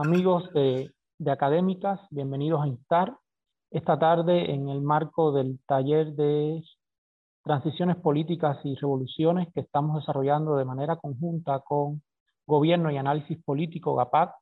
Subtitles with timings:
[0.00, 0.92] Amigos de,
[1.28, 1.98] académicas.
[2.10, 3.18] Bienvenidos a Instar.
[3.72, 6.62] Esta tarde, en el marco del taller de
[7.42, 12.00] transiciones políticas y revoluciones que estamos desarrollando de manera conjunta con
[12.46, 14.36] Gobierno y Análisis Político, GAPAC,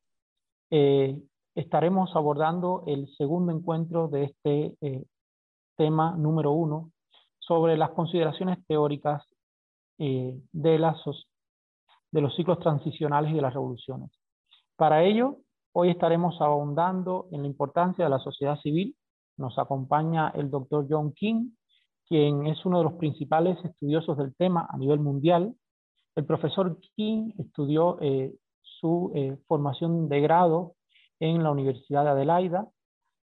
[0.73, 1.19] eh,
[1.55, 5.07] estaremos abordando el segundo encuentro de este eh,
[5.75, 6.91] tema número uno
[7.39, 9.25] sobre las consideraciones teóricas
[9.97, 14.11] eh, de los ciclos transicionales y de las revoluciones.
[14.77, 15.39] Para ello,
[15.79, 18.97] hoy estaremos ahondando en la importancia de la sociedad civil.
[19.37, 21.51] Nos acompaña el doctor John King,
[22.09, 25.55] quien es uno de los principales estudiosos del tema a nivel mundial.
[26.15, 30.77] El profesor King estudió eh, su eh, formación de grado
[31.21, 32.67] en la Universidad de Adelaida.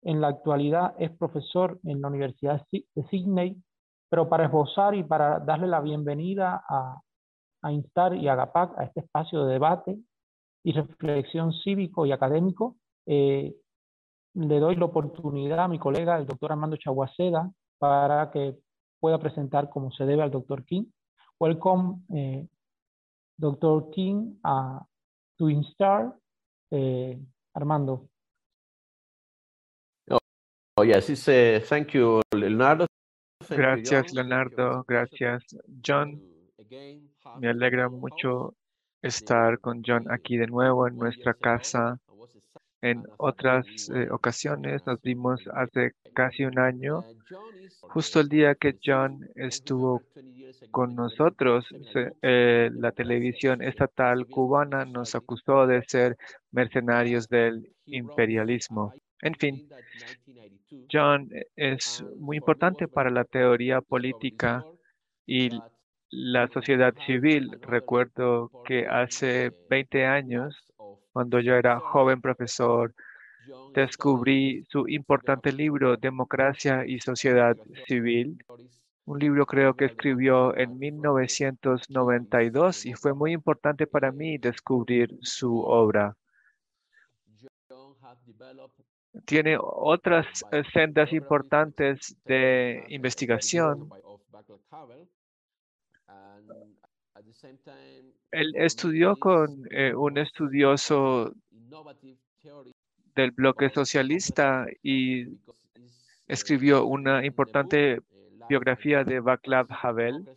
[0.02, 3.62] En la actualidad es profesor en la Universidad de Sydney,
[4.10, 7.00] pero para esbozar y para darle la bienvenida a,
[7.62, 10.00] a Instar y a GAPAC, a este espacio de debate,
[10.64, 13.56] y reflexión cívico y académico, eh,
[14.34, 18.58] le doy la oportunidad a mi colega, el doctor Armando Chaguaceda, para que
[19.00, 20.86] pueda presentar como se debe al doctor King.
[21.40, 22.48] Welcome, eh,
[23.38, 23.90] Dr.
[23.92, 24.86] King, a
[25.38, 26.14] Twin Star.
[26.72, 27.18] Eh,
[27.54, 28.08] Armando.
[30.78, 32.86] Oh, yes, it's, uh, thank you, Leonardo.
[33.50, 34.86] Gracias, Leonardo.
[34.88, 35.44] Gracias,
[35.86, 36.22] John.
[37.40, 38.54] Me alegra mucho
[39.02, 42.00] estar con John aquí de nuevo en nuestra casa.
[42.81, 47.03] En otras eh, ocasiones nos vimos hace casi un año,
[47.81, 50.02] justo el día que John estuvo
[50.71, 51.65] con nosotros,
[52.21, 56.17] eh, la televisión estatal cubana nos acusó de ser
[56.52, 58.93] mercenarios del imperialismo.
[59.21, 59.70] En fin,
[60.92, 64.64] John es muy importante para la teoría política
[65.26, 65.49] y
[66.11, 67.59] la sociedad civil.
[67.61, 70.65] Recuerdo que hace 20 años,
[71.11, 72.93] cuando yo era joven profesor,
[73.73, 78.37] descubrí su importante libro, Democracia y Sociedad Civil.
[79.05, 85.61] Un libro creo que escribió en 1992 y fue muy importante para mí descubrir su
[85.61, 86.15] obra.
[89.26, 90.27] Tiene otras
[90.71, 93.89] sendas importantes de investigación
[98.32, 101.34] él estudió con eh, un estudioso
[103.16, 105.28] del bloque socialista y
[106.28, 108.02] escribió una importante
[108.48, 110.30] biografía de Václav Havel.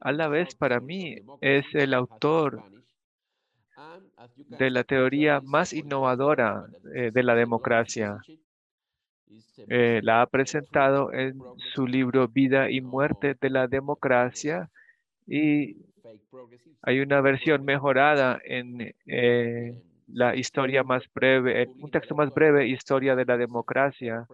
[0.00, 2.62] A la vez, para mí, es el autor
[4.58, 8.18] de la teoría más innovadora eh, de la democracia.
[9.68, 11.38] Eh, la ha presentado en
[11.74, 14.70] su libro Vida y Muerte de la Democracia
[15.26, 15.76] y
[16.82, 23.16] hay una versión mejorada en eh, la historia más breve, un texto más breve, Historia
[23.16, 24.26] de la Democracia.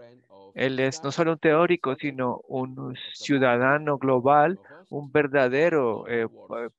[0.55, 4.59] Él es no solo un teórico, sino un ciudadano global,
[4.89, 6.27] un verdadero eh,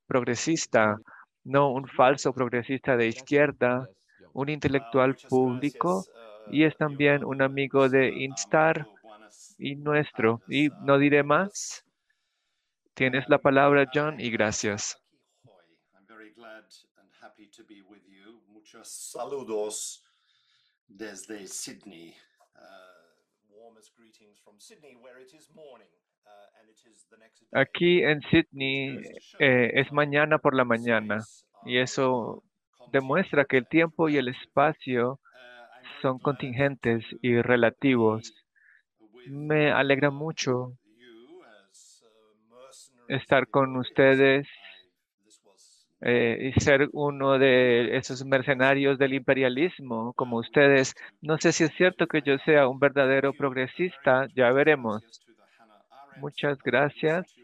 [0.07, 0.97] progresista,
[1.43, 3.87] no un falso progresista de izquierda,
[4.33, 6.03] un intelectual público
[6.51, 8.87] y es también un amigo de Instar
[9.57, 10.41] y nuestro.
[10.49, 11.85] Y no diré más.
[12.93, 14.97] Tienes la palabra, John, y gracias.
[18.47, 20.05] Muchos saludos
[20.87, 22.15] desde Sydney.
[27.53, 28.99] Aquí en Sydney
[29.39, 31.19] eh, es mañana por la mañana
[31.65, 32.43] y eso
[32.91, 38.33] demuestra que el tiempo y el espacio uh, son contingentes y relativos.
[39.27, 40.77] Me alegra mucho
[43.11, 44.47] estar con ustedes
[46.01, 50.95] eh, y ser uno de esos mercenarios del imperialismo como ustedes.
[51.21, 55.03] No sé si es cierto que yo sea un verdadero progresista, ya veremos.
[56.17, 57.35] Muchas gracias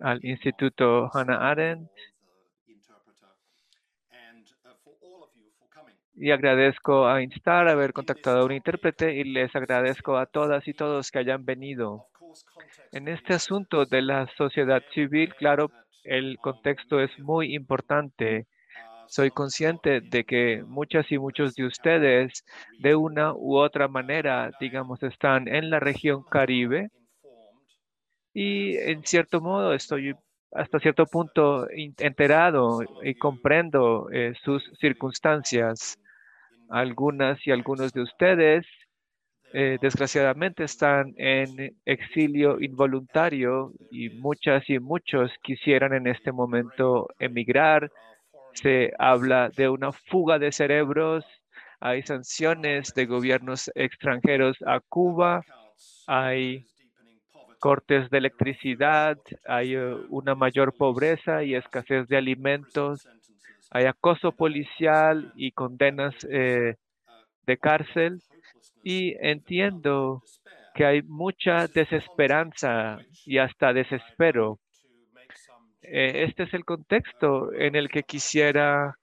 [0.00, 1.90] al Instituto Hannah Arendt
[6.14, 10.74] y agradezco a Instar haber contactado a un intérprete y les agradezco a todas y
[10.74, 12.09] todos que hayan venido.
[12.92, 15.70] En este asunto de la sociedad civil, claro,
[16.04, 18.46] el contexto es muy importante.
[19.06, 22.44] Soy consciente de que muchas y muchos de ustedes,
[22.78, 26.90] de una u otra manera, digamos, están en la región Caribe
[28.32, 30.14] y en cierto modo estoy
[30.52, 35.96] hasta cierto punto enterado y comprendo eh, sus circunstancias.
[36.68, 38.66] Algunas y algunos de ustedes
[39.52, 47.90] eh, desgraciadamente están en exilio involuntario y muchas y muchos quisieran en este momento emigrar
[48.52, 51.24] Se habla de una fuga de cerebros,
[51.80, 55.42] hay sanciones de gobiernos extranjeros a Cuba,
[56.06, 56.66] hay
[57.60, 63.06] cortes de electricidad, hay eh, una mayor pobreza y escasez de alimentos,
[63.70, 66.74] hay acoso policial y condenas eh,
[67.46, 68.20] de cárcel.
[68.82, 70.22] Y entiendo
[70.74, 74.58] que hay mucha desesperanza y hasta desespero.
[75.82, 78.94] Eh, este es el contexto en el que quisiera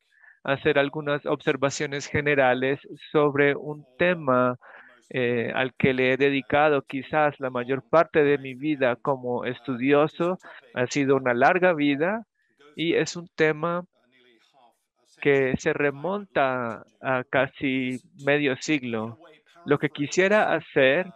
[0.44, 2.79] hacer algunas observaciones generales
[3.12, 4.57] sobre un tema
[5.09, 10.38] eh, al que le he dedicado quizás la mayor parte de mi vida como estudioso.
[10.73, 12.23] Ha sido una larga vida
[12.75, 13.83] y es un tema
[15.21, 19.18] que se remonta a casi medio siglo.
[19.65, 21.07] Lo que quisiera hacer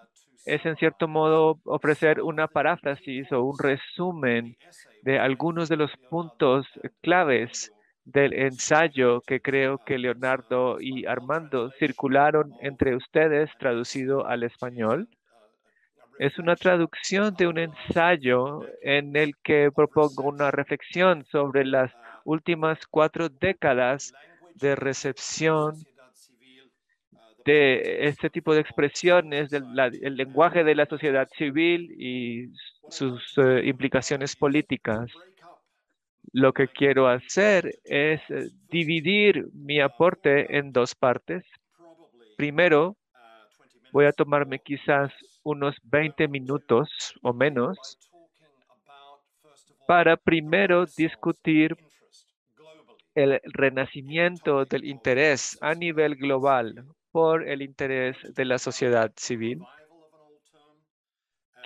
[0.46, 4.56] es en cierto modo ofrecer una paráfrasis o un resumen
[5.04, 6.66] de algunos de los puntos
[7.02, 7.72] claves
[8.06, 15.08] del ensayo que creo que Leonardo y Armando circularon entre ustedes traducido al español.
[16.18, 21.92] Es una traducción de un ensayo en el que propongo una reflexión sobre las
[22.26, 24.14] últimas cuatro décadas
[24.56, 25.76] de recepción
[27.46, 32.50] de este tipo de expresiones del lenguaje de la sociedad civil y
[32.90, 35.10] sus eh, implicaciones políticas.
[36.34, 41.44] Lo que quiero hacer es eh, dividir mi aporte en dos partes.
[42.38, 42.98] Primero,
[43.92, 45.12] voy a tomarme quizás
[45.44, 47.78] unos 20 minutos o menos
[49.88, 51.76] para primero discutir
[53.14, 59.62] el renacimiento del interés a nivel global por el interés de la sociedad civil.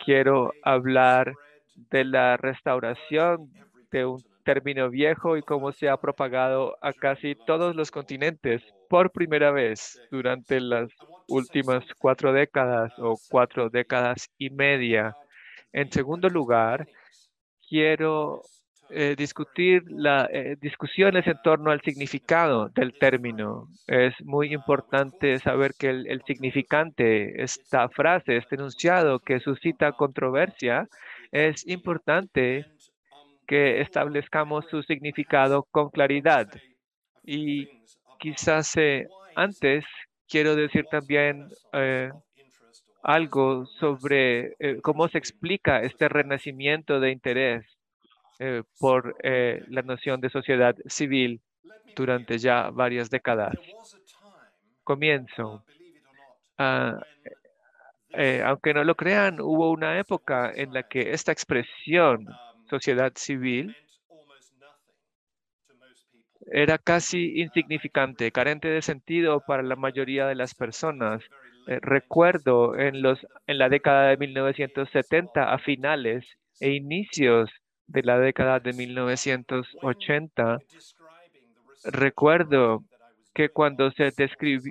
[0.05, 1.33] Quiero hablar
[1.75, 3.51] de la restauración
[3.91, 9.11] de un término viejo y cómo se ha propagado a casi todos los continentes por
[9.11, 10.89] primera vez durante las
[11.27, 15.15] últimas cuatro décadas o cuatro décadas y media.
[15.73, 16.87] En segundo lugar,
[17.67, 18.41] quiero
[18.89, 23.67] eh, discutir las eh, discusiones en torno al significado del término.
[23.87, 30.87] Es muy importante saber que el, significante, esta frase, este enunciado que suscita controversia,
[31.31, 32.65] es importante
[33.47, 36.47] que establezcamos su significado con claridad.
[37.23, 37.67] Y
[38.19, 39.83] quizás eh, antes
[40.27, 41.47] quiero decir también
[43.03, 47.74] algo sobre cómo se explica este renacimiento de interés
[48.37, 51.41] eh, por eh, la noción de sociedad civil
[51.95, 53.55] durante ya varias décadas.
[54.83, 55.63] Comienzo.
[56.57, 56.99] Ah,
[58.09, 62.27] eh, aunque no lo crean, hubo una época en la que esta expresión,
[62.69, 63.75] sociedad civil,
[66.51, 71.23] era casi insignificante, carente de sentido para la mayoría de las personas.
[71.67, 76.25] recuerdo en, los, en la década de 1970 a finales
[76.59, 77.49] e inicios
[77.87, 80.59] de la década de 1980,
[81.85, 82.83] recuerdo
[83.35, 84.13] que cuando, se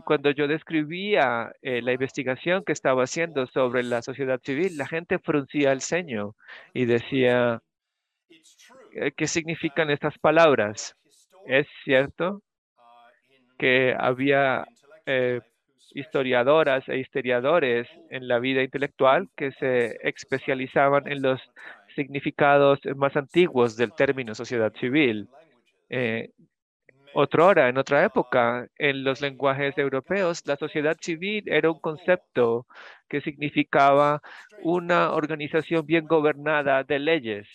[0.04, 5.18] cuando yo describía eh, la investigación que estaba haciendo sobre la sociedad civil, la gente
[5.18, 6.34] fruncía el ceño
[6.72, 7.60] y decía,
[8.94, 10.96] eh, ¿qué significan estas palabras?
[11.46, 12.40] Es cierto
[13.58, 14.64] que había
[15.04, 15.40] eh,
[15.94, 21.40] historiadoras e historiadores en la vida intelectual que se especializaban en los
[21.94, 25.28] significados más antiguos del término sociedad civil.
[25.88, 26.30] Eh,
[27.14, 32.66] otra hora, en otra época, en los lenguajes europeos, la sociedad civil era un concepto
[33.08, 34.20] que significaba
[34.62, 37.48] una organización bien gobernada de leyes.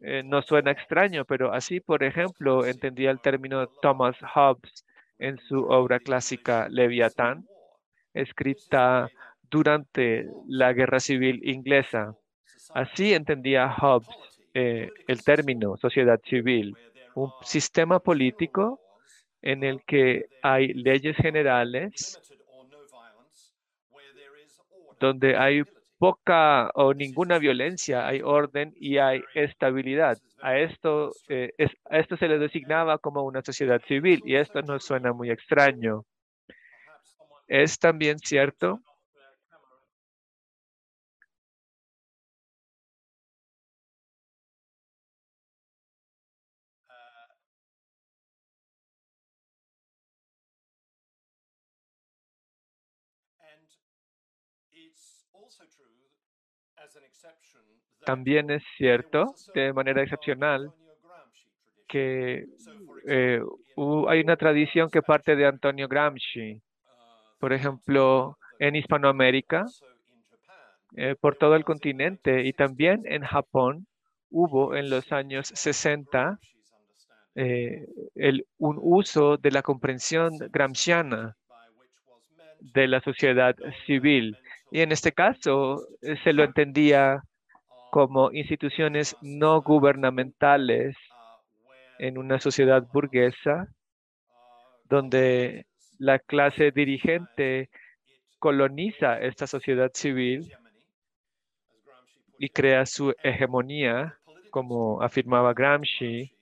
[0.00, 4.84] Eh, no suena extraño, pero así, por ejemplo, entendía el término Thomas Hobbes
[5.18, 7.46] en su obra clásica Leviatán,
[8.14, 9.08] escrita
[9.42, 12.16] durante la Guerra Civil Inglesa.
[12.74, 14.08] Así entendía Hobbes
[14.54, 16.76] eh, el término sociedad civil,
[17.14, 18.80] un sistema político
[19.42, 22.20] en el que hay leyes generales
[25.00, 25.62] donde hay
[25.98, 30.18] poca o ninguna violencia, hay orden y hay estabilidad.
[30.40, 31.52] A esto, eh,
[31.90, 36.04] a esto se le designaba como una sociedad civil y esto no suena muy extraño.
[37.48, 38.80] Es también cierto
[58.04, 60.72] También es cierto, de manera excepcional,
[61.86, 62.46] que
[63.06, 63.40] eh,
[64.08, 66.62] hay una tradición que parte de Antonio Gramsci.
[67.38, 69.66] Por ejemplo, en Hispanoamérica,
[70.96, 73.86] eh, por todo el continente y también en Japón,
[74.30, 76.38] hubo en los años 60
[77.34, 81.36] eh, el, un uso de la comprensión gramsciana
[82.60, 83.56] de la sociedad
[83.86, 84.36] civil.
[84.70, 87.22] Y en este caso eh, se lo entendía
[87.90, 90.96] como instituciones no gubernamentales
[91.98, 93.68] en una sociedad burguesa
[94.88, 95.66] donde
[95.98, 97.68] la clase dirigente
[98.38, 100.52] coloniza esta sociedad civil
[102.38, 104.16] y crea su hegemonía,
[104.50, 106.32] como afirmaba Gramsci.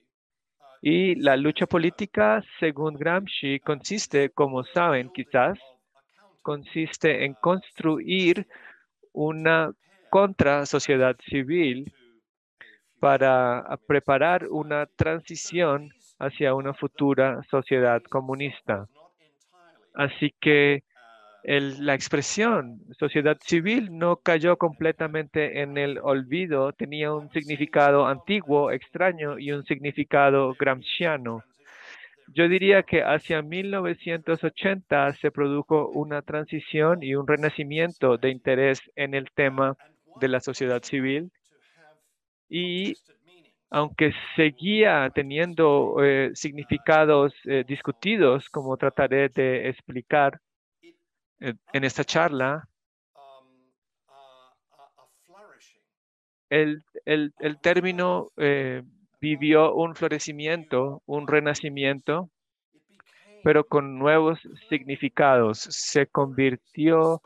[0.80, 5.58] Y la lucha política, según Gramsci, consiste, como saben quizás,
[6.48, 8.46] consiste en construir
[9.12, 9.70] una
[10.08, 11.92] contra sociedad civil
[13.00, 18.88] para preparar una transición hacia una futura sociedad comunista.
[19.92, 20.84] Así que
[21.44, 29.38] la expresión sociedad civil no cayó completamente en el olvido, tenía un significado antiguo, extraño
[29.38, 31.44] y un significado gramsciano.
[32.34, 39.14] Yo diría que hacia 1980 se produjo una transición y un renacimiento de interés en
[39.14, 39.76] el tema
[40.20, 41.30] de la sociedad civil.
[42.48, 42.94] Y
[43.70, 50.40] aunque seguía teniendo eh, significados eh, discutidos, como trataré de explicar,
[51.40, 52.68] en esta charla,
[56.50, 58.82] el, el, el término eh,
[59.20, 62.30] vivió un florecimiento, un renacimiento,
[63.42, 65.58] pero con nuevos significados.
[65.58, 67.22] Se convirtió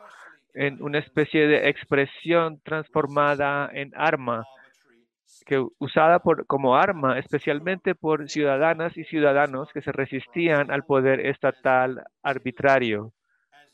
[0.54, 4.44] en una especie de expresión transformada en arma,
[5.46, 11.26] que usada por, como arma especialmente por ciudadanas y ciudadanos que se resistían al poder
[11.26, 13.12] estatal arbitrario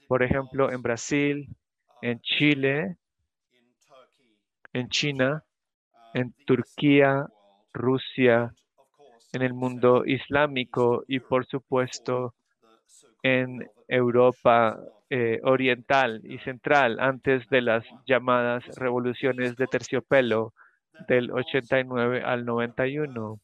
[0.08, 1.48] por ejemplo, en Brasil,
[2.00, 2.96] en Chile,
[4.72, 5.44] en China,
[6.14, 7.26] en Turquía,
[7.78, 8.52] Rusia,
[9.32, 12.34] en el mundo islámico y, por supuesto,
[13.22, 14.78] en Europa
[15.10, 20.52] eh, oriental y central antes de las llamadas revoluciones de terciopelo
[21.08, 23.38] del 89 al 91.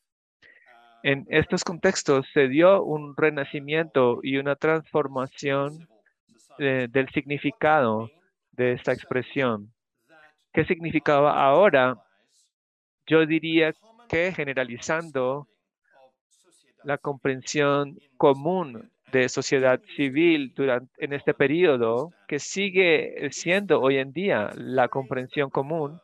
[1.03, 5.89] En estos contextos se dio un renacimiento y una transformación
[6.57, 8.11] del significado
[8.53, 9.73] de esta expresión.
[10.53, 11.97] ¿Qué significaba ahora?
[13.07, 13.75] Yo diría
[14.15, 15.49] generalizando
[16.85, 24.13] la comprensión común de sociedad civil durante, en este periodo, que sigue siendo hoy en
[24.13, 26.01] día la comprensión común,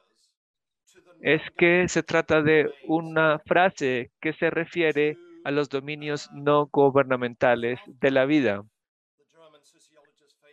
[1.21, 7.79] es que se trata de una frase que se refiere a los dominios no gubernamentales
[7.87, 8.65] de la vida.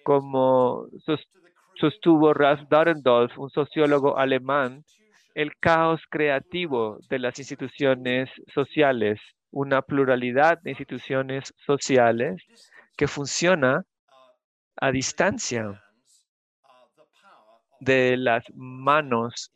[0.03, 0.87] Como
[1.75, 4.83] sostuvo Ralph Dahrendorf, un sociólogo alemán,
[5.37, 9.19] el caos creativo de las instituciones sociales,
[9.51, 12.43] una pluralidad de instituciones sociales
[12.97, 13.83] que funciona
[14.77, 15.79] a distancia
[17.79, 19.51] de las manos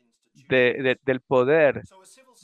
[0.50, 1.82] del poder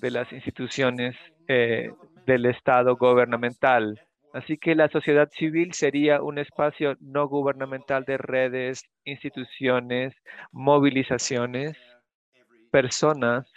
[0.02, 1.16] de las instituciones
[1.48, 1.92] eh,
[2.26, 4.02] del Estado gubernamental.
[4.34, 10.16] Así que la sociedad civil sería un espacio no gubernamental de redes, instituciones,
[10.52, 11.78] movilizaciones,
[12.72, 13.48] personas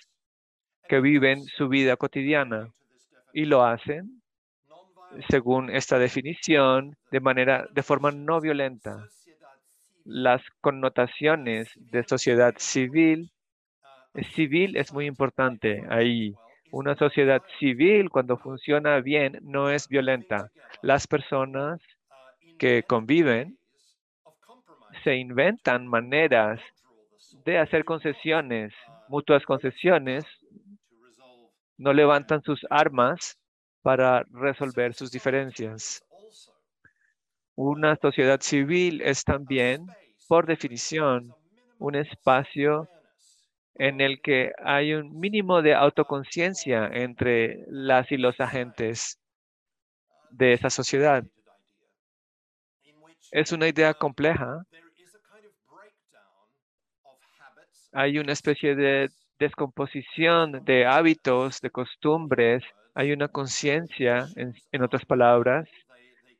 [0.89, 2.69] que viven su vida cotidiana
[3.33, 4.23] y lo hacen
[5.29, 9.07] según esta definición de manera de forma no violenta.
[10.05, 13.31] Las connotaciones de sociedad civil
[14.35, 16.35] civil es muy importante ahí.
[16.73, 20.51] Una sociedad civil, cuando funciona bien, no es violenta.
[20.83, 21.81] Las personas
[22.59, 23.59] que conviven
[25.03, 26.61] se inventan maneras
[27.45, 28.73] de hacer concesiones,
[29.11, 30.25] mutuas concesiones,
[31.77, 33.37] no levantan sus armas
[33.83, 36.05] para resolver sus diferencias.
[37.57, 39.87] Una sociedad civil es también,
[40.29, 41.35] por definición,
[41.79, 42.89] un espacio
[43.75, 49.19] en el que hay un mínimo de autoconciencia entre las y los agentes
[50.31, 51.25] de esa sociedad.
[53.33, 54.65] Es una idea compleja.
[57.93, 62.63] Hay una especie de descomposición de hábitos, de costumbres.
[62.95, 65.69] Hay una conciencia, en, otras palabras,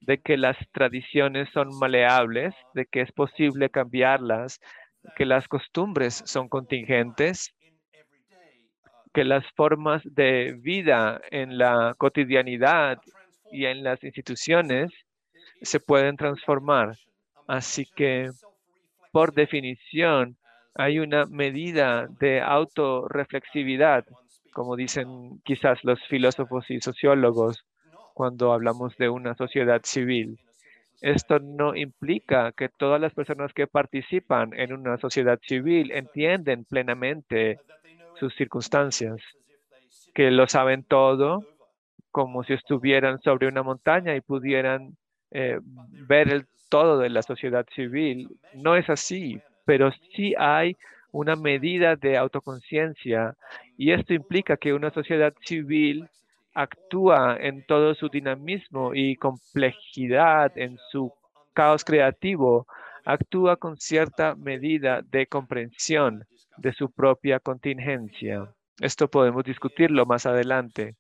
[0.01, 4.61] de que las tradiciones son maleables, de que es posible cambiarlas,
[5.17, 7.55] que las costumbres son contingentes
[9.13, 12.99] que las formas de vida en la cotidianidad
[13.51, 14.91] y en las instituciones
[15.63, 16.97] se pueden transformar.
[17.49, 18.31] Así que,
[19.11, 20.37] por definición,
[20.75, 24.05] hay una medida de autorreflexividad,
[24.53, 27.65] como dicen quizás los filósofos y sociólogos
[28.15, 30.39] cuando hablamos de una sociedad civil.
[31.01, 37.59] Esto no implica que todas las personas que participan en una sociedad civil entienden plenamente
[38.19, 39.17] sus circunstancias,
[40.15, 41.43] que lo saben todo
[42.11, 44.97] como si estuvieran sobre una montaña y pudieran
[45.31, 45.59] eh,
[46.07, 48.29] ver el todo de la sociedad civil.
[48.55, 50.77] No es así, pero sí hay
[51.13, 53.37] una medida de autoconciencia
[53.79, 56.09] y esto implica que una sociedad civil
[56.55, 61.13] actúa en todo su dinamismo y complejidad, en su
[61.53, 62.67] caos creativo,
[63.05, 66.25] actúa con cierta medida de comprensión
[66.57, 68.53] de su propia contingencia.
[68.81, 70.97] Esto podemos discutirlo más adelante.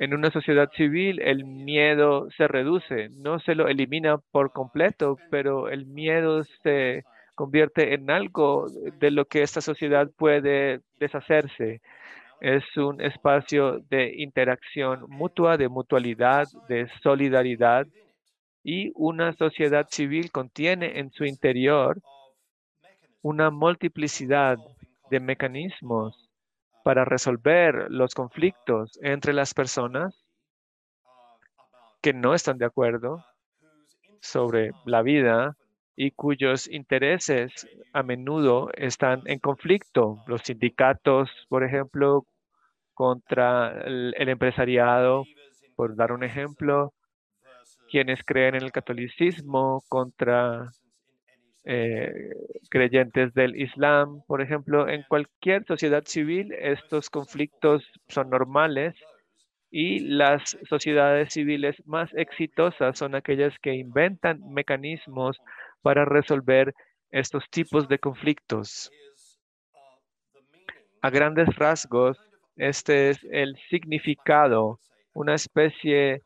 [0.00, 5.68] En una sociedad civil el miedo se reduce, no se lo elimina por completo, pero
[5.68, 7.04] el miedo se
[7.34, 8.66] convierte en algo
[8.98, 11.82] de lo que esta sociedad puede deshacerse.
[12.40, 17.86] Es un espacio de interacción mutua, de mutualidad, de solidaridad
[18.64, 22.00] y una sociedad civil contiene en su interior
[23.20, 24.56] una multiplicidad
[25.10, 26.29] de mecanismos
[26.84, 30.24] para resolver los conflictos entre las personas
[32.02, 33.24] que no están de acuerdo
[34.20, 35.56] sobre la vida
[35.96, 40.22] y cuyos intereses a menudo están en conflicto.
[40.26, 42.24] Los sindicatos, por ejemplo,
[42.94, 45.24] contra el, empresariado,
[45.76, 46.94] por dar un ejemplo,
[47.90, 50.70] quienes creen en el catolicismo contra
[51.64, 52.30] eh,
[52.70, 58.94] creyentes del Islam, por ejemplo, en cualquier sociedad civil estos conflictos son normales
[59.70, 65.38] y las sociedades civiles más exitosas son aquellas que inventan mecanismos
[65.82, 66.74] para resolver
[67.10, 68.90] estos tipos de conflictos.
[71.02, 72.18] A grandes rasgos,
[72.56, 74.78] este es el significado,
[75.14, 76.22] una especie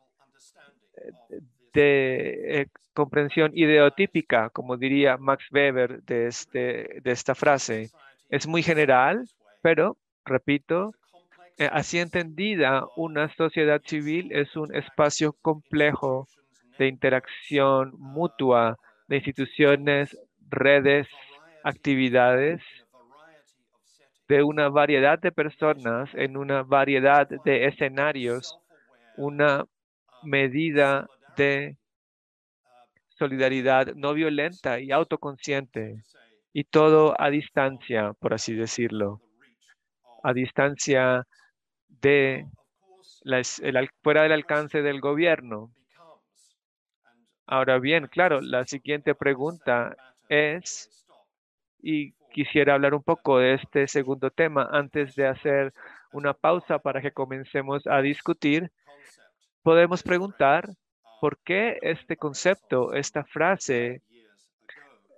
[1.75, 7.91] de eh, comprensión ideotípica, como diría Max Weber de, este, de esta frase.
[8.31, 9.29] Es muy general,
[9.61, 10.93] pero, repito,
[11.59, 16.27] eh, así entendida, una sociedad civil es un espacio complejo
[16.79, 20.17] de interacción mutua de instituciones,
[20.49, 21.07] redes,
[21.63, 22.63] actividades
[24.29, 28.59] de una variedad de personas en una variedad de escenarios,
[29.17, 29.67] una
[30.23, 31.77] medida de
[33.09, 36.03] solidaridad no violenta y autoconsciente,
[36.53, 39.21] y todo a distancia, por así decirlo,
[40.23, 41.27] a distancia
[41.89, 42.47] de
[44.03, 45.71] fuera del alcance del gobierno.
[47.47, 49.97] Ahora bien, claro, la siguiente pregunta
[50.29, 51.07] es,
[51.83, 55.73] y quisiera hablar un poco de este segundo tema antes de hacer
[56.13, 58.71] una pausa para que comencemos a discutir,
[59.63, 60.69] podemos preguntar
[61.25, 64.03] por qué este concepto, esta frase,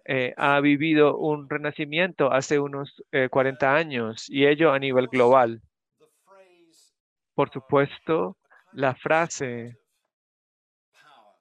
[0.05, 5.61] eh, ha vivido un renacimiento hace unos 40 eh, años y ello a nivel global.
[7.35, 8.37] Por supuesto,
[8.73, 9.79] la frase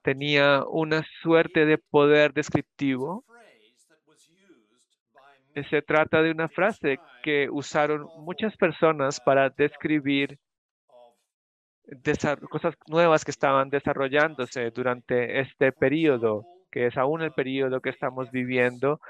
[0.02, 3.24] tenía una suerte de poder descriptivo.
[5.70, 10.40] Se trata de una frase que usaron muchas personas para describir
[12.50, 18.30] cosas nuevas que estaban desarrollándose durante este periodo, que es aún el periodo que estamos
[18.30, 19.00] viviendo.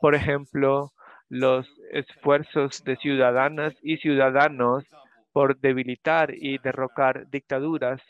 [0.00, 0.90] Por ejemplo,
[1.28, 4.84] los esfuerzos de ciudadanas y ciudadanos
[5.32, 8.00] por debilitar y derrocar dictaduras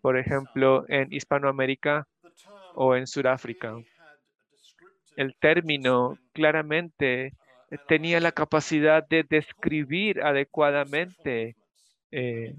[0.00, 2.06] por ejemplo, en Hispanoamérica
[2.74, 3.76] o en Sudáfrica.
[5.16, 7.32] El término claramente
[7.88, 11.56] tenía la capacidad de describir adecuadamente
[12.10, 12.54] eh,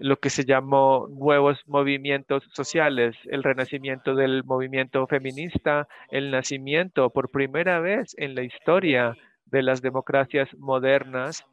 [0.00, 7.30] lo que se llamó nuevos movimientos sociales, el renacimiento del movimiento feminista, el nacimiento por
[7.30, 11.44] primera vez en la historia de las democracias modernas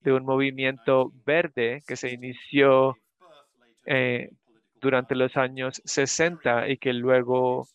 [0.00, 2.96] de un movimiento verde que se inició
[3.86, 4.28] eh,
[4.78, 7.66] durante los años 60 y que luego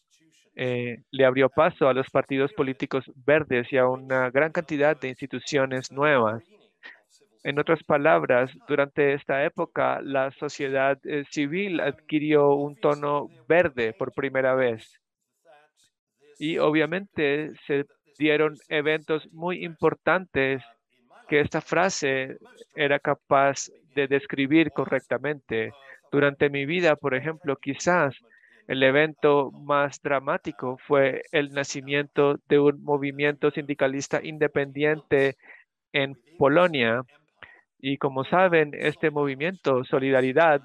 [0.56, 5.10] eh, le abrió paso a los partidos políticos verdes y a una gran cantidad de
[5.10, 6.44] instituciones nuevas.
[7.44, 14.14] En otras palabras, durante esta época, la sociedad eh, civil adquirió un tono verde por
[14.14, 15.00] primera vez.
[16.38, 17.86] Y obviamente se
[18.18, 20.62] dieron eventos muy importantes
[21.28, 22.38] que esta frase
[22.76, 25.72] era capaz de describir correctamente.
[26.12, 28.16] Durante mi vida, por ejemplo, quizás
[28.68, 35.36] el evento más dramático fue el nacimiento de un movimiento sindicalista independiente
[35.92, 37.02] en Polonia.
[37.82, 40.62] Y como saben, este movimiento, Solidaridad,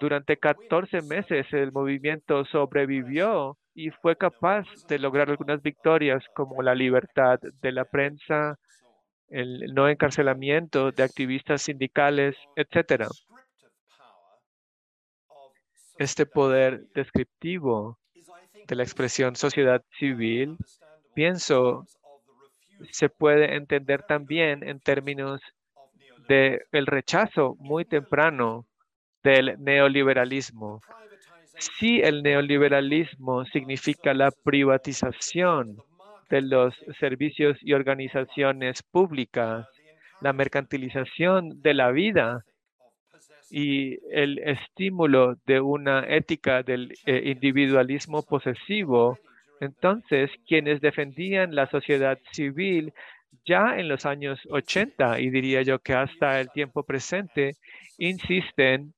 [0.00, 6.74] durante 14 meses el movimiento sobrevivió y fue capaz de lograr algunas victorias como la
[6.74, 8.58] libertad de la prensa,
[9.28, 13.04] el no encarcelamiento de activistas sindicales, etc.
[15.98, 17.98] Este poder descriptivo
[18.66, 20.56] de la expresión sociedad civil,
[21.14, 21.84] pienso,
[22.90, 25.40] se puede entender también en términos
[26.28, 28.66] de el rechazo muy temprano
[29.22, 30.80] del neoliberalismo.
[31.58, 35.76] Si el neoliberalismo significa la privatización
[36.30, 39.66] de los servicios y organizaciones públicas,
[40.20, 42.44] la mercantilización de la vida
[43.50, 49.18] y el estímulo de una ética del eh, individualismo posesivo,
[49.60, 52.92] entonces quienes defendían la sociedad civil
[53.44, 57.56] ya en los años 80 y diría yo que hasta el tiempo presente
[57.98, 58.94] insisten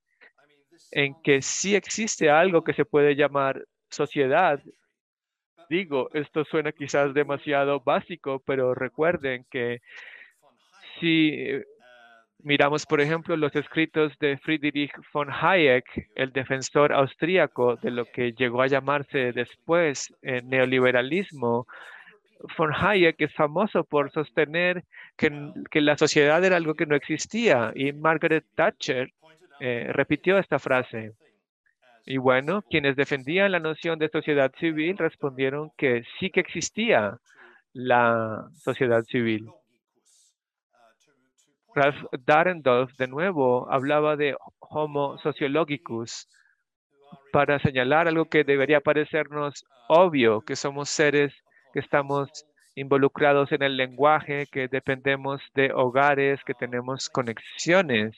[0.90, 4.60] en que sí existe algo que se puede llamar sociedad.
[5.68, 9.80] Digo, esto suena quizás demasiado básico, pero recuerden que
[11.00, 11.34] si
[12.42, 18.32] miramos, por ejemplo, los escritos de Friedrich von Hayek, el defensor austríaco de lo que
[18.32, 21.66] llegó a llamarse después eh, neoliberalismo,
[22.56, 24.84] von Hayek es famoso por sostener
[25.16, 25.30] que,
[25.80, 29.12] la sociedad era algo que no existía y Margaret Thatcher
[29.60, 31.12] eh, repitió esta frase.
[32.04, 37.18] Y bueno, quienes defendían la noción de sociedad civil respondieron que sí que existía
[37.72, 39.48] la sociedad civil.
[41.76, 46.26] Ralph Dahrendorf, de nuevo, hablaba de Homo sociologicus
[47.32, 51.34] para señalar algo que debería parecernos obvio, que somos seres
[51.74, 58.16] que estamos involucrados en el lenguaje, que dependemos de hogares, que tenemos conexiones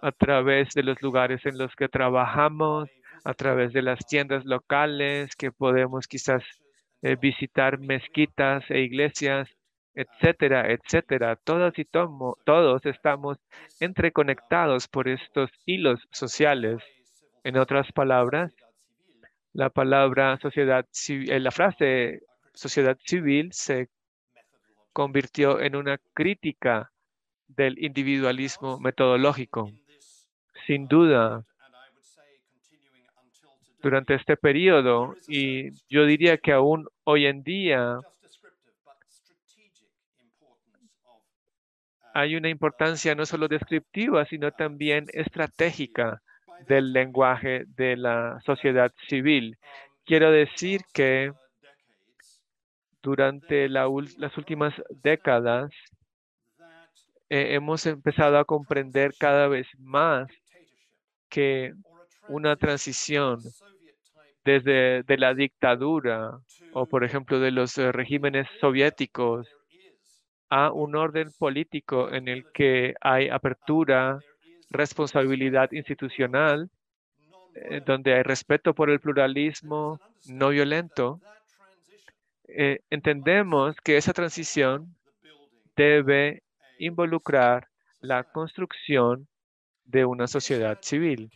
[0.00, 2.88] a través de los lugares en los que trabajamos,
[3.24, 6.42] a través de las tiendas locales, que podemos quizás
[7.02, 9.50] eh, visitar mezquitas e iglesias,
[9.94, 11.36] etcétera, etcétera.
[11.36, 13.38] Todos y todos estamos
[13.80, 16.82] entreconectados por estos hilos sociales.
[17.44, 18.52] En otras palabras,
[19.52, 22.20] la palabra sociedad civil, eh, la frase
[22.54, 23.88] sociedad civil se
[24.92, 26.90] convirtió en una crítica
[27.48, 29.70] del individualismo metodológico
[30.66, 31.44] sin duda,
[33.82, 37.98] durante este periodo, y yo diría que aún hoy en día
[42.14, 46.20] hay una importancia no solo descriptiva, sino también estratégica
[46.68, 49.56] del lenguaje de la sociedad civil.
[50.04, 51.32] Quiero decir que
[53.02, 55.70] durante las últimas décadas
[57.28, 60.28] eh, hemos empezado a comprender cada vez más
[61.28, 61.72] que
[62.28, 63.40] una transición
[64.44, 66.38] desde de la dictadura
[66.72, 69.48] o, por ejemplo, de los eh, regímenes soviéticos
[70.54, 74.20] a un orden político en el que hay apertura,
[74.68, 76.68] responsabilidad institucional,
[77.54, 81.20] eh, donde hay respeto por el pluralismo no violento,
[82.48, 84.94] eh, entendemos que esa transición
[85.74, 86.42] debe
[86.78, 87.68] involucrar
[88.00, 89.26] la construcción
[89.86, 91.30] de una sociedad civil.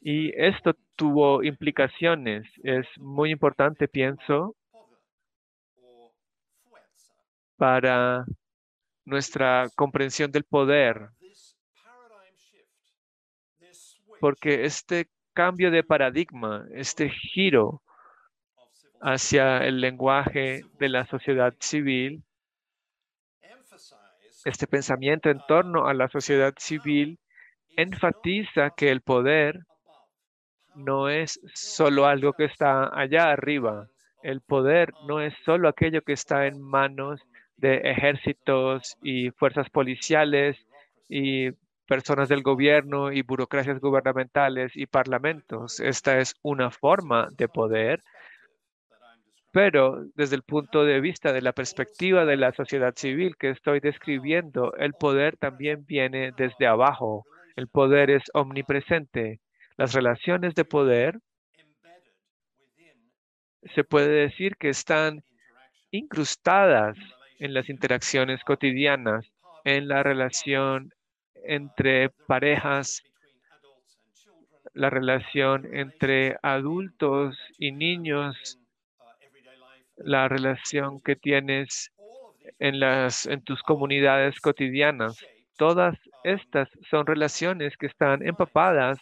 [0.00, 2.46] Y esto tuvo implicaciones.
[2.62, 4.54] Es muy importante, pienso,
[7.58, 8.24] para
[9.04, 11.10] nuestra comprensión del poder.
[14.20, 17.82] Porque este cambio de paradigma, este giro
[19.00, 22.24] hacia el lenguaje de la sociedad civil,
[24.44, 27.18] este pensamiento en torno a la sociedad civil
[27.76, 29.60] enfatiza que el poder
[30.74, 33.88] no es solo algo que está allá arriba.
[34.22, 37.20] El poder no es solo aquello que está en manos
[37.58, 40.56] de ejércitos y fuerzas policiales
[41.08, 41.50] y
[41.86, 45.80] personas del gobierno y burocracias gubernamentales y parlamentos.
[45.80, 48.00] Esta es una forma de poder
[49.52, 53.80] pero desde el punto de vista de la perspectiva de la sociedad civil que estoy
[53.80, 57.24] describiendo, el poder también viene desde abajo.
[57.56, 59.40] El poder es omnipresente.
[59.76, 61.18] Las relaciones de poder
[63.74, 65.24] se puede decir que están
[65.90, 66.96] incrustadas
[67.38, 69.30] en las interacciones cotidianas,
[69.64, 70.92] en la relación
[71.44, 73.02] entre parejas,
[74.74, 78.58] la relación entre adultos y niños,
[79.96, 81.90] la relación que tienes
[82.58, 85.24] en, las, en tus comunidades cotidianas.
[85.56, 88.98] Todas estas son relaciones que están empapadas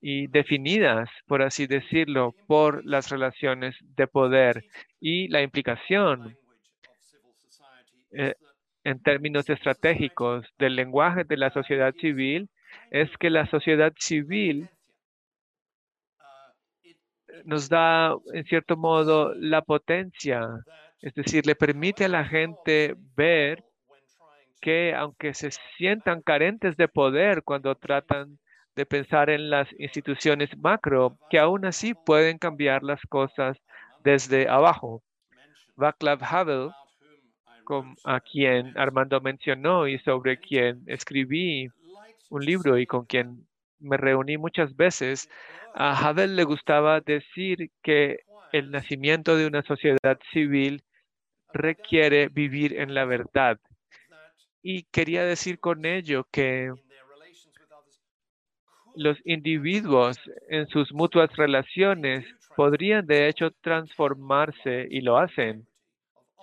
[0.00, 4.64] y definidas, por así decirlo, por las relaciones de poder
[5.00, 6.36] y la implicación
[8.10, 8.34] eh,
[8.84, 12.48] en términos estratégicos del lenguaje de la sociedad civil
[12.90, 14.68] es que la sociedad civil
[17.44, 20.48] nos da, en cierto modo, la potencia,
[21.00, 23.64] es decir, le permite a la gente ver
[24.60, 28.38] que aunque se sientan carentes de poder cuando tratan
[28.74, 33.56] de pensar en las instituciones macro, que aún así pueden cambiar las cosas
[34.04, 35.02] desde abajo.
[35.76, 36.70] Václav Havel,
[38.04, 41.68] a quien Armando mencionó y sobre quien escribí
[42.30, 43.46] un libro y con quien
[43.78, 45.28] me reuní muchas veces,
[45.74, 48.20] a Havel le gustaba decir que
[48.52, 50.82] el nacimiento de una sociedad civil
[51.52, 53.58] requiere vivir en la verdad.
[54.62, 56.72] Y quería decir con ello que
[58.96, 60.16] los individuos
[60.48, 62.24] en sus mutuas relaciones
[62.56, 65.66] podrían de hecho transformarse y lo hacen.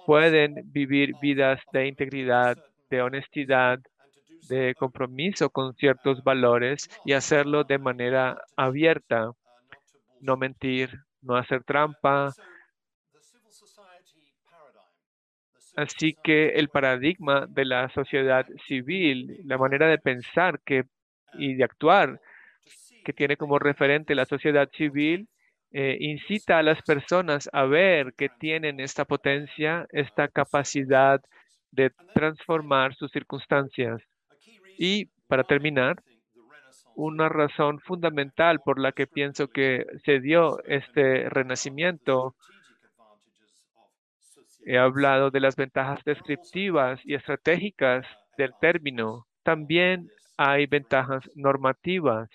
[0.06, 2.58] Pueden vivir vidas de integridad,
[2.90, 3.80] de honestidad,
[4.50, 9.32] de compromiso con ciertos valores y hacerlo de manera abierta.
[10.20, 10.90] No mentir,
[11.22, 12.34] no hacer trampa.
[15.76, 20.84] Así que el paradigma de la sociedad civil, la manera de pensar que,
[21.34, 22.20] y de actuar
[23.04, 25.28] que tiene como referente la sociedad civil,
[25.74, 31.20] eh, incita a las personas a ver que tienen esta potencia, esta capacidad
[31.72, 34.00] de transformar sus circunstancias.
[34.78, 36.04] Y para terminar,
[36.96, 42.36] una razón fundamental por la que pienso que se dio este renacimiento,
[44.66, 48.06] he hablado de las ventajas descriptivas y estratégicas
[48.38, 49.26] del término.
[49.42, 50.08] También
[50.38, 52.30] hay ventajas normativas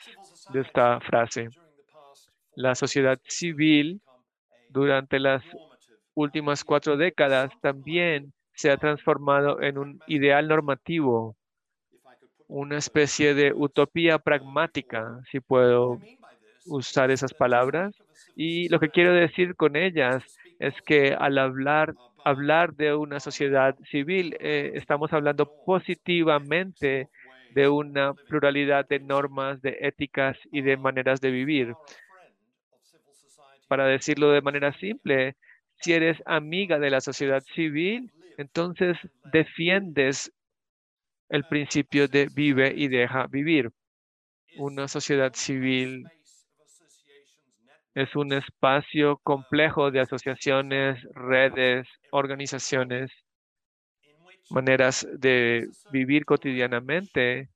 [0.53, 1.51] de esta frase.
[2.59, 4.01] La sociedad civil
[4.69, 5.45] durante las
[6.15, 11.37] últimas cuatro décadas también se ha transformado en un ideal normativo,
[12.49, 16.01] una especie de utopía pragmática, si puedo
[16.67, 17.95] usar esas palabras.
[18.35, 20.25] Y lo que quiero decir con ellas
[20.59, 21.95] es que al hablar,
[22.25, 27.09] hablar de una sociedad civil, eh, estamos hablando positivamente
[27.55, 31.73] de una pluralidad de normas, de éticas y de maneras de vivir.
[33.69, 35.37] Para decirlo de manera simple,
[35.81, 38.97] si eres amiga de la sociedad civil, entonces
[39.33, 40.33] defiendes
[41.29, 43.71] el principio de vive y deja vivir.
[44.57, 46.07] Una sociedad civil
[47.95, 53.11] es un espacio complejo de asociaciones, redes, organizaciones
[54.51, 57.49] maneras de vivir cotidianamente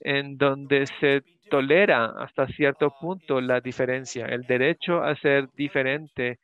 [0.00, 4.26] en donde se tolera hasta cierto punto la diferencia.
[4.26, 6.38] El derecho a ser diferente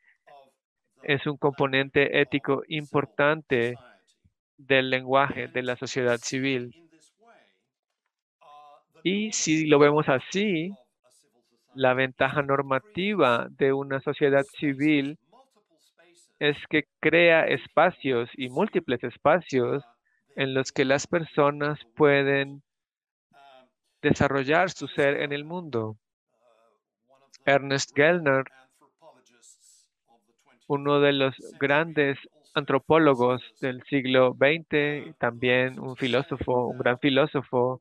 [1.03, 3.77] es un componente ético importante
[4.59, 6.75] del lenguaje de la sociedad civil.
[9.03, 10.73] Y si lo vemos así,
[11.75, 15.19] la ventaja normativa de una sociedad civil
[16.39, 19.85] es que crea espacios y múltiples espacios
[20.35, 22.63] en los que las personas pueden
[24.03, 25.97] desarrollar su ser en el mundo.
[27.45, 28.45] Ernest Gellner,
[30.69, 32.19] uno de los grandes
[32.55, 37.81] antropólogos del siglo XX, también un filósofo, un gran filósofo,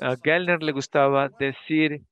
[0.00, 2.02] a Gellner le gustaba decir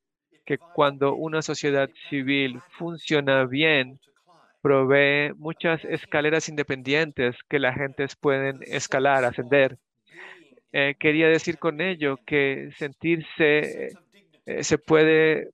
[0.44, 4.00] que cuando una sociedad civil funciona bien,
[4.62, 9.78] provee muchas escaleras independientes que la gente pueden escalar, ascender.
[10.72, 13.88] Eh, quería decir con ello que sentirse
[14.44, 15.48] eh, se puede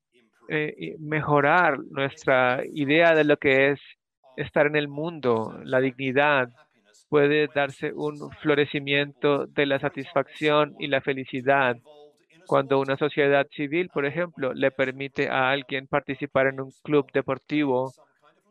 [0.48, 3.80] eh, mejorar nuestra idea de lo que es
[4.36, 6.48] estar en el mundo, la dignidad,
[7.08, 11.76] puede darse un florecimiento de la satisfacción y la felicidad.
[12.46, 17.92] Cuando una sociedad civil, por ejemplo, le permite a alguien participar en un club deportivo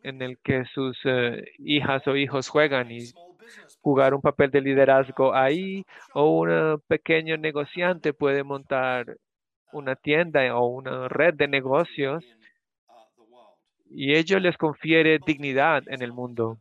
[0.02, 0.97] en el que sus
[1.60, 3.12] hijas o hijos juegan y
[3.84, 9.17] jugar un papel de liderazgo ahí, o un pequeño negociante puede montar
[9.72, 12.24] una tienda o una red de negocios
[13.96, 16.58] y ello les confiere dignidad en el mundo.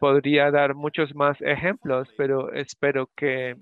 [0.00, 3.54] Podría dar muchos más ejemplos, pero espero que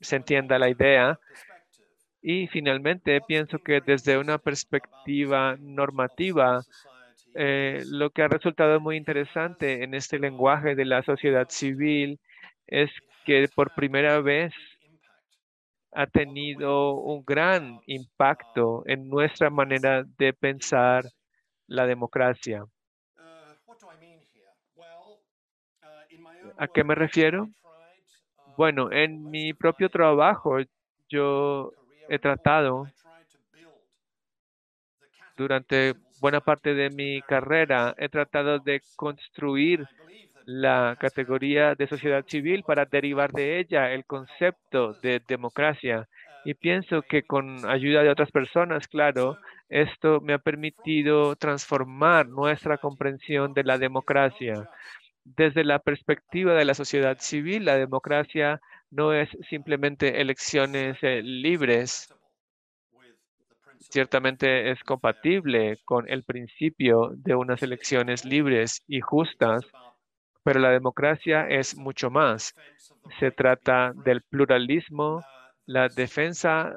[0.00, 1.20] se entienda la idea.
[2.20, 6.62] Y finalmente, pienso que desde una perspectiva normativa,
[7.34, 12.20] eh, lo que ha resultado muy interesante en este lenguaje de la sociedad civil
[12.66, 12.90] es
[13.24, 14.52] que por primera vez
[15.92, 21.04] ha tenido un gran impacto en nuestra manera de pensar
[21.66, 22.64] la democracia.
[26.56, 27.48] ¿A qué me refiero?
[28.56, 30.58] Bueno, en mi propio trabajo
[31.08, 31.72] yo
[32.08, 32.86] he tratado
[35.36, 39.88] durante buena parte de mi carrera, he tratado de construir
[40.46, 46.08] la categoría de sociedad civil para derivar de ella el concepto de democracia.
[46.44, 49.36] Y pienso que con ayuda de otras personas, claro,
[49.68, 54.68] esto me ha permitido transformar nuestra comprensión de la democracia.
[55.24, 62.14] Desde la perspectiva de la sociedad civil, la democracia no es simplemente elecciones eh, libres.
[63.92, 69.66] Ciertamente es compatible con el principio de unas elecciones libres y justas,
[70.42, 72.54] pero la democracia es mucho más.
[73.20, 75.22] Se trata del pluralismo,
[75.66, 76.72] la defensa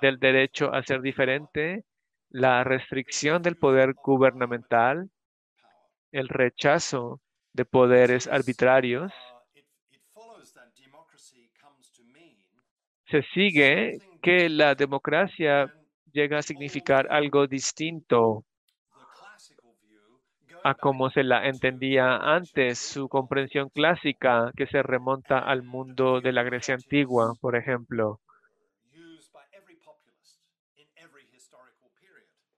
[0.00, 1.84] del derecho a ser diferente,
[2.30, 5.10] la restricción del poder gubernamental,
[6.12, 7.20] el rechazo
[7.54, 9.12] de poderes arbitrarios,
[13.10, 15.72] se sigue que la democracia
[16.16, 18.42] llega a significar algo distinto
[20.64, 26.32] a como se la entendía antes, su comprensión clásica que se remonta al mundo de
[26.32, 28.18] la Grecia antigua, por ejemplo.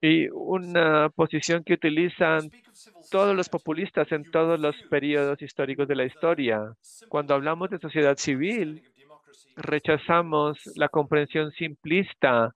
[0.01, 2.49] Y una posición que utilizan
[3.11, 6.73] todos los populistas en todos los periodos históricos de la historia.
[7.09, 8.81] Cuando hablamos de sociedad civil,
[9.57, 12.55] rechazamos la comprensión simplista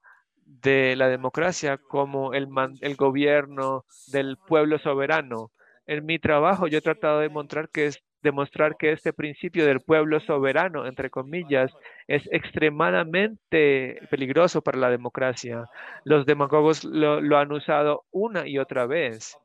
[0.61, 2.47] de la democracia como el,
[2.81, 5.51] el gobierno del pueblo soberano.
[5.85, 9.81] En mi trabajo yo he tratado de demostrar que, es, demostrar que este principio del
[9.81, 11.71] pueblo soberano, entre comillas,
[12.07, 15.65] es extremadamente peligroso para la democracia.
[16.05, 19.37] Los demagogos lo, lo han usado una y otra vez.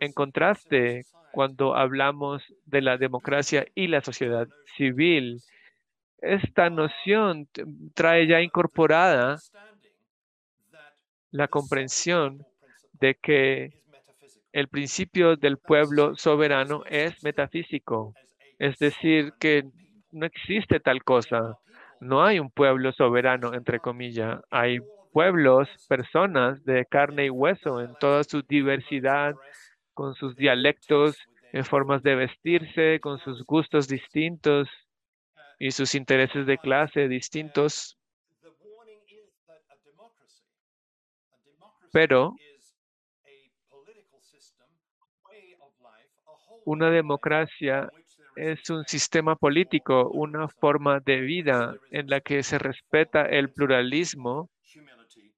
[0.00, 5.40] En contraste, cuando hablamos de la democracia y la sociedad civil,
[6.18, 7.48] esta noción
[7.94, 9.38] trae ya incorporada
[11.32, 12.46] la comprensión
[13.00, 13.72] de que
[14.52, 18.14] el principio del pueblo soberano es metafísico,
[18.58, 19.64] es decir, que
[20.12, 21.58] no existe tal cosa.
[22.00, 24.40] No hay un pueblo soberano, entre comillas.
[24.50, 24.78] Hay
[25.12, 29.34] pueblos, personas de carne y hueso en toda su diversidad,
[29.94, 31.16] con sus dialectos,
[31.52, 34.68] en formas de vestirse, con sus gustos distintos
[35.58, 37.98] y sus intereses de clase distintos.
[41.92, 42.34] Pero
[46.64, 47.90] una democracia
[48.34, 54.48] es un sistema político, una forma de vida en la que se respeta el pluralismo,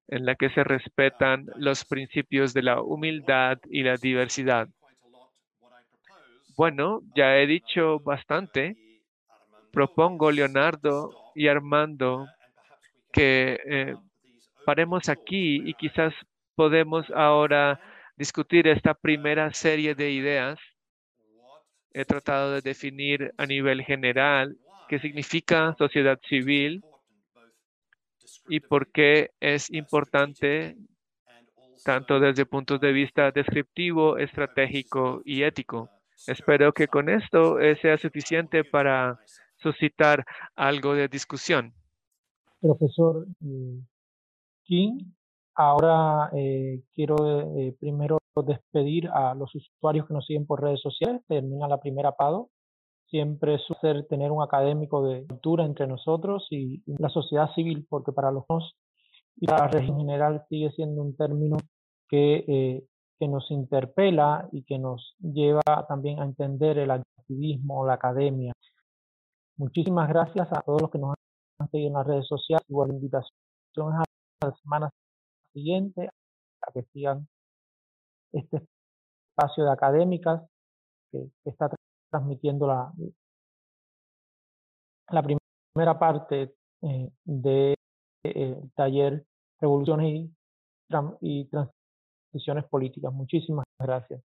[0.07, 4.69] en la que se respetan los principios de la humildad y la diversidad.
[6.57, 8.77] Bueno, ya he dicho bastante.
[9.73, 12.29] Propongo, Leonardo y Armando,
[13.13, 13.97] que eh,
[14.65, 16.15] paremos aquí y quizás
[16.55, 17.81] podemos ahora
[18.17, 20.59] discutir esta primera serie de ideas.
[21.93, 24.57] He tratado de definir a nivel general
[24.89, 26.85] qué significa sociedad civil
[28.49, 30.77] y por qué es importante
[31.85, 35.91] tanto desde puntos de vista descriptivo, estratégico y ético.
[36.27, 39.21] Espero que con esto eh, sea suficiente para
[39.57, 40.25] suscitar
[40.57, 41.75] algo de discusión.
[42.61, 43.81] Profesor eh,
[44.65, 44.99] King,
[45.57, 47.17] Ahora eh, quiero
[47.59, 51.23] eh, primero despedir a los usuarios que nos siguen por redes sociales.
[51.29, 52.51] Termina la primera PADO.
[53.09, 58.33] Siempre suele tener un académico de cultura entre nosotros y, la sociedad civil, porque para
[58.33, 58.75] los dos
[59.37, 61.57] y la región general sigue siendo un término
[62.09, 62.85] que, eh,
[63.19, 68.53] que nos interpela y que nos lleva también a entender el activismo, la academia.
[69.57, 71.15] Muchísimas gracias a todos los que nos
[71.61, 72.65] han seguido en las redes sociales.
[72.69, 74.05] Igual invitación a
[74.43, 74.91] las semanas
[75.55, 76.11] siguiente,
[76.61, 77.27] a que sigan
[78.33, 78.67] este
[79.31, 80.43] espacio de académicas
[81.11, 81.71] que, está
[82.11, 82.93] transmitiendo la,
[85.11, 87.77] la primera parte eh, del
[88.23, 89.25] de, taller
[89.61, 90.31] Revoluciones
[91.21, 93.13] y Transiciones Políticas.
[93.13, 94.21] Muchísimas gracias.